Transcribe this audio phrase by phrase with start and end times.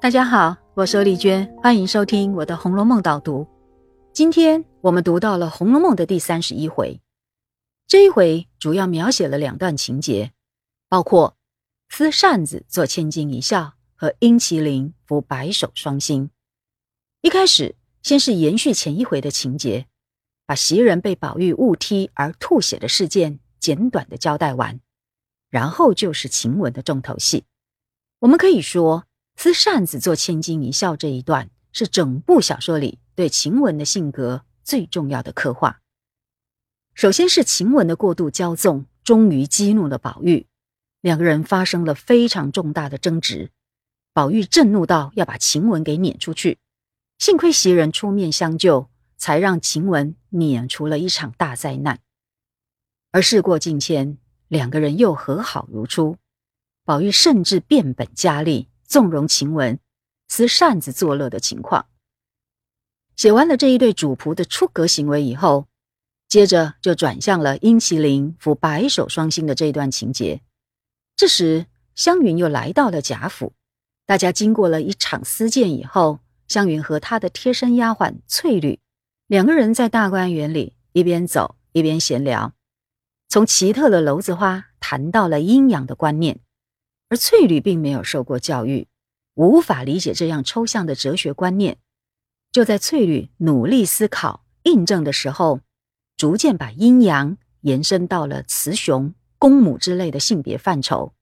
[0.00, 3.44] 大家好，我是丽娟，欢迎收听我的《红楼梦》导读。
[4.12, 7.00] 今天我们读到了《红楼梦》的第三十一回，
[7.88, 10.30] 这一回主要描写了两段情节，
[10.88, 11.36] 包括
[11.88, 16.30] 撕扇子做千金一笑和殷麒麟扶白首双星。
[17.20, 19.88] 一开始先是延续前一回的情节，
[20.46, 24.78] 把袭人被宝玉误踢而吐血的事件简短的交代完，
[25.50, 27.42] 然后就是晴雯的重头戏。
[28.20, 29.04] 我们可以说。
[29.40, 35.80] 撕扇子做千金一笑这一段是整部小说里对晴雯的性格最重要的刻画。
[36.92, 40.48] 首先是晴雯的过度骄纵，终于激怒了宝玉，
[41.00, 43.52] 两个人发生了非常重大的争执。
[44.12, 46.58] 宝玉震怒到要把晴雯给撵出去，
[47.20, 52.00] 幸亏袭人出面相救，才让晴雯免除了一场大灾难。
[53.12, 54.18] 而事过境迁，
[54.48, 56.16] 两个人又和好如初，
[56.84, 58.66] 宝玉甚至变本加厉。
[58.88, 59.78] 纵容晴雯
[60.26, 61.86] 撕扇子作乐的情况。
[63.14, 65.68] 写完了这一对主仆的出格行为以后，
[66.28, 70.40] 接着就转向了殷麒麟扶白首双星的这一段情节。
[71.16, 73.52] 这时，湘云又来到了贾府，
[74.06, 78.78] 大家经过了一场私见以后，湘云和她的贴身丫鬟翠缕
[79.26, 82.54] 两个人在大观园里一边走一边闲聊，
[83.28, 86.40] 从奇特的楼子花谈到了阴阳的观念。
[87.08, 88.88] 而翠缕并没有受过教育，
[89.34, 91.78] 无法理解这样抽象的哲学观念。
[92.52, 95.60] 就在翠缕努力思考、印证的时候，
[96.16, 101.14] 逐渐把阴阳延伸到了雌雄、公母之类的性别范畴。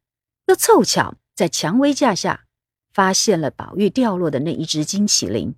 [0.47, 2.47] 又凑巧在蔷薇架下
[2.93, 5.55] 发现了宝玉掉落的那一只金麒麟，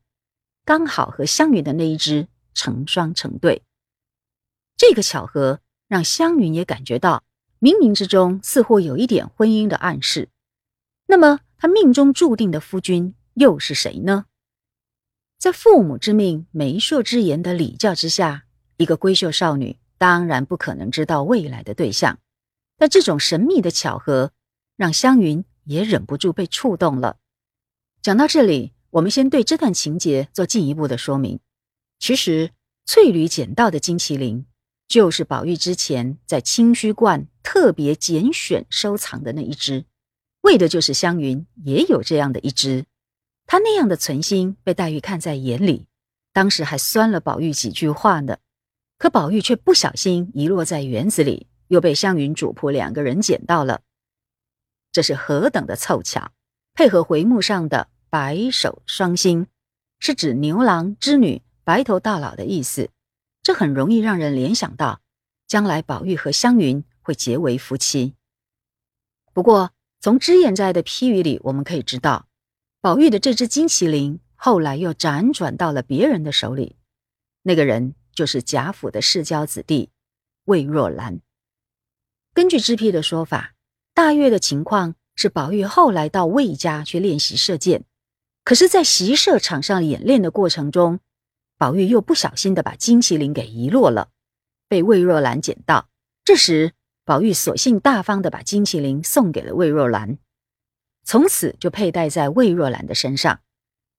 [0.65, 3.63] 刚好和湘云的那一只成双成对。
[4.77, 7.25] 这个巧合让湘云也感觉到。
[7.61, 10.29] 冥冥之中似乎有一点婚姻的暗示，
[11.07, 14.27] 那么他命中注定的夫君又是谁呢？
[15.39, 18.45] 在父母之命、媒妁之言的礼教之下，
[18.77, 22.19] 一个闺秀少女当然不可能知道未来的对象。
[22.77, 24.33] 但这种神秘的巧合，
[24.77, 27.19] 让湘云也忍不住被触动了。
[28.03, 31.41] 讲到这里，我们先对这段情节做进一步的说明。
[31.99, 32.53] 其实，
[32.85, 34.47] 翠缕捡到的金麒麟。
[34.89, 39.85] 就是宝玉之前在清虚观特别拣选收藏的那一只，
[40.41, 42.87] 为的就是湘云也有这样的一只。
[43.47, 45.87] 他那样的存心被黛玉看在眼里，
[46.33, 48.39] 当时还酸了宝玉几句话呢。
[48.97, 53.83] 可宝玉却不小心遗落在园子里，又被湘云主仆两个人捡到了。
[54.91, 56.33] 这是何等的凑巧！
[56.75, 59.47] 配合回目上的白首双星，
[60.01, 62.89] 是指牛郎织女白头到老的意思。
[63.49, 65.01] 这很容易让人联想到，
[65.47, 68.15] 将来宝玉和湘云会结为夫妻。
[69.33, 69.73] 不过，
[70.03, 72.29] 从脂砚斋的批语里，我们可以知道，
[72.83, 76.77] 宝玉的这只金麒麟后来又辗转到了别人的手里。
[77.41, 79.89] 那个人就是贾府的世交子弟
[80.45, 81.23] 魏若兰。
[82.35, 83.55] 根据脂批的说法，
[83.95, 87.87] 大约的情况是，宝玉后来到魏家去练习射箭，
[88.45, 91.01] 可是，在习射场上演练的过程中。
[91.59, 94.13] 宝玉又不小心的把金麒麟给遗落了，
[94.69, 95.91] 被魏若兰捡到。
[96.25, 96.73] 这时，
[97.05, 100.19] 宝玉索性大方的把金麒麟送给了魏若兰，
[101.03, 103.41] 从此就佩戴在魏若兰的身上。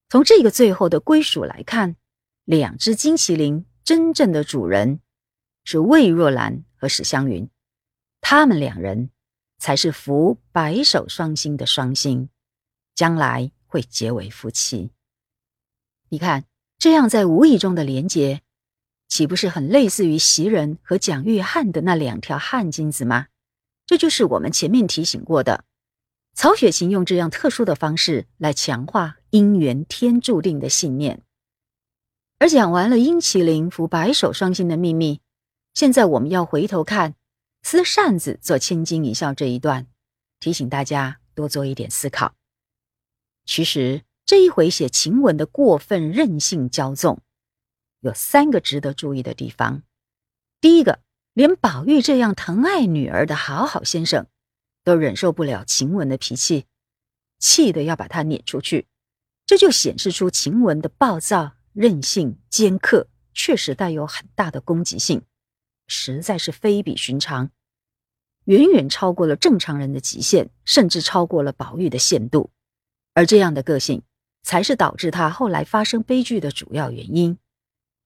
[0.07, 1.97] 从这个最后的归属来看，
[2.45, 5.01] 两只金麒麟真正的主人
[5.65, 7.49] 是魏若兰和史湘云，
[8.21, 9.09] 他们两人
[9.57, 12.29] 才是扶白首双星的双星，
[12.95, 14.91] 将来会结为夫妻。
[16.07, 16.45] 你看。
[16.79, 18.41] 这样在无意中的连结，
[19.09, 23.27] 岂不是很类似于袭人和蒋玉菡的那两条汗巾子吗？
[23.85, 25.65] 这就是我们前面提醒过的，
[26.33, 31.21] 曹雪芹用这样特殊的方式来强化姻缘天注定的信念。
[32.37, 35.19] 而讲完了殷麒麟扶白首双星的秘密，
[35.73, 37.15] 现在我们要回头看
[37.61, 39.87] 撕扇子做千金一笑这一段，
[40.39, 42.35] 提醒大家多做一点思考。
[43.43, 44.03] 其实。
[44.29, 47.23] 这一回写晴雯的过分任性骄纵，
[48.01, 49.81] 有三个值得注意的地方。
[50.61, 50.99] 第一个，
[51.33, 54.27] 连宝玉这样疼爱女儿的好好先生，
[54.83, 56.67] 都忍受不了晴雯的脾气，
[57.39, 58.85] 气得要把她撵出去。
[59.47, 65.23] 这就显示出晴雯的暴躁、任性、尖刻，确实带有很大的攻击性，
[65.87, 67.49] 实在是非比寻常，
[68.45, 72.51] 远远超过了正常人的极限，甚至超过了宝玉的限度。
[73.15, 74.03] 而这样的个性。
[74.41, 77.37] 才是导致他后来发生悲剧的主要原因。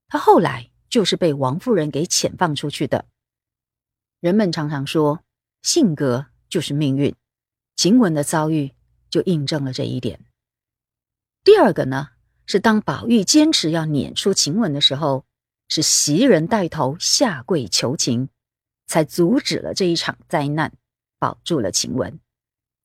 [0.07, 3.05] 他后来就是被王夫人给遣放出去的。
[4.19, 5.23] 人们常常说，
[5.61, 7.15] 性格就是命运，
[7.75, 8.73] 晴雯的遭遇
[9.09, 10.19] 就印证了这一点。
[11.43, 12.09] 第二个呢，
[12.45, 15.25] 是当宝玉坚持要撵出晴雯的时候，
[15.67, 18.29] 是袭人带头下跪求情，
[18.85, 20.71] 才阻止了这一场灾难，
[21.19, 22.19] 保住了晴雯。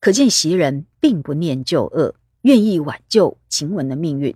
[0.01, 4.35] 可见袭人并不念旧恶，愿意挽救晴雯的命运。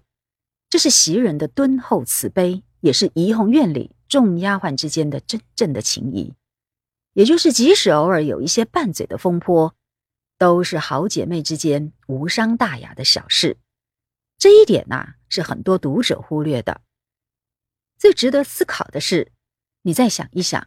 [0.69, 6.35] 这是袭人的敦厚慈悲，也是怡红院里众丫鬟之间的真正的情谊。
[7.13, 9.75] 也就是，即使偶尔有一些拌嘴的风波，
[10.39, 13.59] 都是好姐妹之间无伤大雅的小事。
[14.39, 16.81] 这一点呐，是很多读者忽略的。
[17.99, 19.31] 最值得思考的是，
[19.83, 20.67] 你再想一想，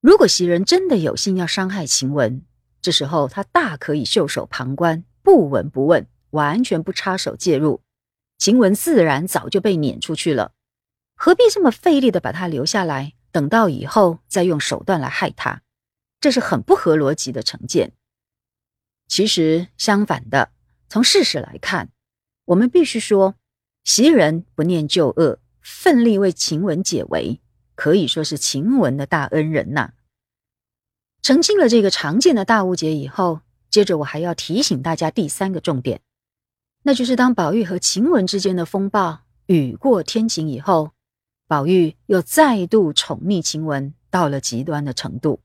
[0.00, 2.42] 如果袭人真的有心要伤害晴雯，
[2.82, 7.82] 这时候她大可以袖手旁观，不闻不问，完全不插手介入，
[8.38, 10.52] 晴雯自然早就被撵出去了。
[11.14, 15.62] 何必这么费力的把她留下来，等到以后再用手段来害她？
[16.20, 17.92] 这是很不合逻辑的成见。
[19.06, 20.52] 其实相反的，
[20.88, 21.90] 从事实来看，
[22.44, 23.36] 我们必须说，
[23.84, 27.40] 袭人不念旧恶，奋力为晴雯解围，
[27.74, 29.92] 可以说是晴雯的大恩人呐。
[31.22, 33.40] 澄清了这个常见的大误解以后，
[33.70, 36.00] 接着我还要提醒大家第三个重点，
[36.82, 40.92] 那就是当宝玉和晴雯之间的风暴雨过天晴以后，
[41.46, 45.40] 宝玉又再度宠溺晴雯到了极端的程度。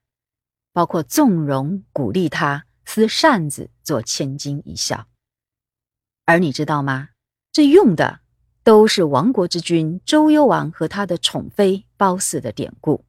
[0.71, 5.05] 包括纵容鼓励他撕扇子做千金一笑，
[6.25, 7.09] 而你知道吗？
[7.51, 8.21] 这用的
[8.63, 13.05] 都是亡国之君周幽王和他的宠妃褒姒的典故。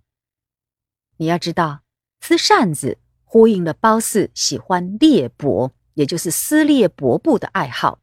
[1.17, 1.81] 你要知道，
[2.21, 8.01] 撕扇子呼应了褒姒喜欢裂帛，也就是撕裂帛布的爱好。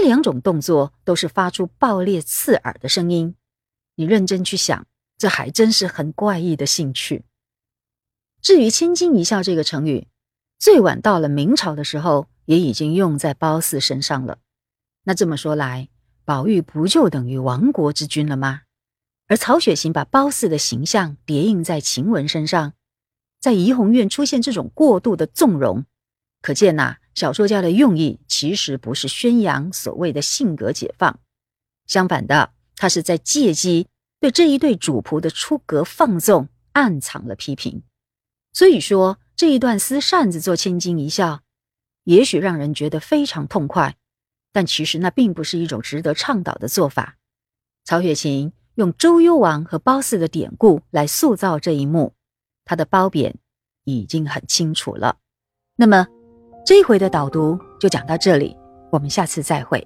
[0.00, 3.34] 这两种动作都是发出爆裂刺耳的声音。
[3.96, 4.86] 你认真去想，
[5.18, 7.26] 这还真是很怪异的兴趣。
[8.40, 10.08] 至于“千金一笑”这个成语，
[10.58, 14.38] 最晚到了明朝的时候，也已经用在褒姒身上了。
[15.04, 15.90] 那这么说来，
[16.24, 18.62] 宝玉不就等于亡国之君了吗？
[19.26, 22.72] 而曹雪芹把褒姒的形象叠印在晴雯身上，
[23.38, 25.84] 在怡红院出现这种过度的纵容，
[26.40, 31.20] 可见呐，小说家的用意其实不是宣扬所谓的性格解放，
[31.86, 33.88] 相反的，他是在借机
[34.20, 37.82] 对这一对主仆的出格放纵暗藏了批评。
[38.54, 41.42] 所以说，这一段撕扇子做千金一笑，
[42.04, 43.98] 也许让人觉得非常痛快，
[44.50, 47.18] 但其实那并不是一种值得倡导的做法。
[47.84, 52.14] 曹雪芹用周幽王和褒姒的典故来塑造这一幕，
[52.64, 53.36] 他的褒贬
[53.84, 55.18] 已经很清楚了。
[55.76, 56.06] 那么，
[56.70, 58.56] 这一回的导读就讲到这里，
[58.92, 59.84] 我们下次再会。